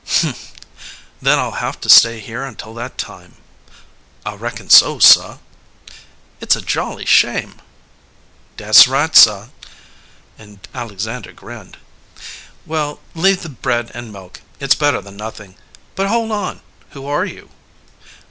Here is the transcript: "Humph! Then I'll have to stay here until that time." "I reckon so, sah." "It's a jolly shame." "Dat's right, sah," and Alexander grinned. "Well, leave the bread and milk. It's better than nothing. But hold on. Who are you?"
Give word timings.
"Humph! 0.07 0.53
Then 1.21 1.37
I'll 1.37 1.51
have 1.61 1.79
to 1.81 1.87
stay 1.87 2.19
here 2.21 2.43
until 2.43 2.73
that 2.73 2.97
time." 2.97 3.35
"I 4.25 4.33
reckon 4.33 4.67
so, 4.71 4.97
sah." 4.97 5.37
"It's 6.39 6.55
a 6.55 6.61
jolly 6.63 7.05
shame." 7.05 7.61
"Dat's 8.57 8.87
right, 8.87 9.15
sah," 9.15 9.49
and 10.39 10.57
Alexander 10.73 11.33
grinned. 11.33 11.77
"Well, 12.65 12.99
leave 13.13 13.43
the 13.43 13.49
bread 13.49 13.91
and 13.93 14.11
milk. 14.11 14.41
It's 14.59 14.73
better 14.73 15.01
than 15.01 15.17
nothing. 15.17 15.53
But 15.93 16.07
hold 16.07 16.31
on. 16.31 16.61
Who 16.93 17.05
are 17.05 17.25
you?" 17.25 17.51